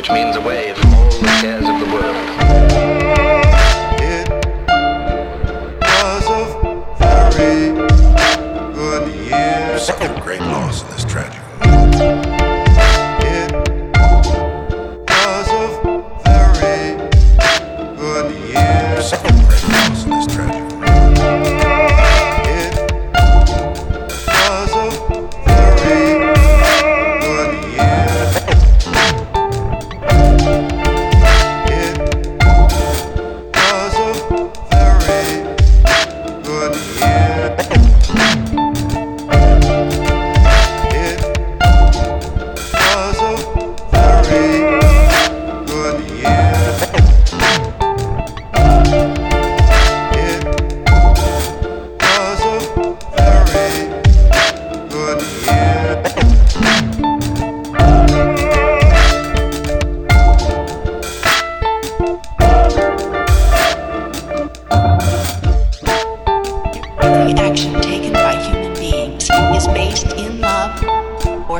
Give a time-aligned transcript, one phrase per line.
[0.00, 2.29] which means away from all the cares of the world.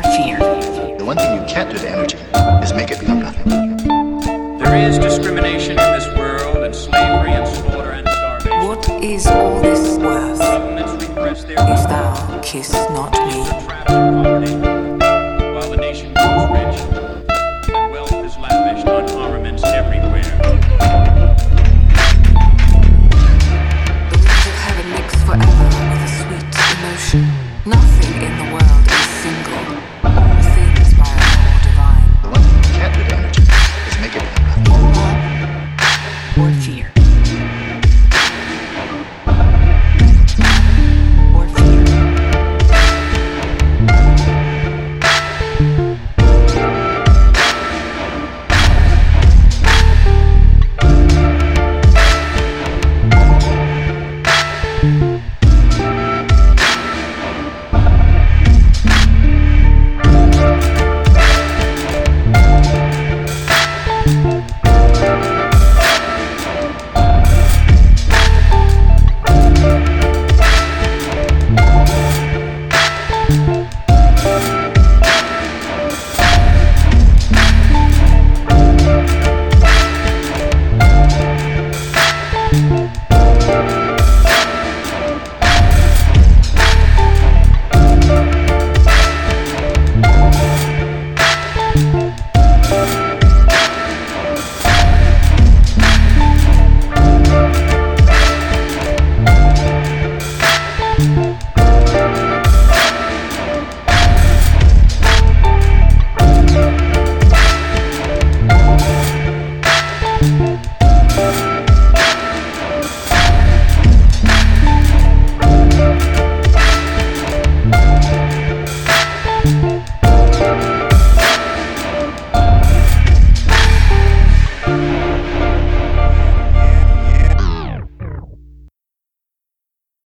[0.00, 0.38] or fear.
[0.98, 2.16] The one thing you can't do to energy
[2.64, 3.48] is make it become nothing.
[4.58, 8.66] There is discrimination in this world, and slavery, and slaughter, and starvation.
[8.68, 10.38] What is all this worth?
[10.38, 11.56] Governments repress their.
[11.58, 13.79] If thou kiss not me.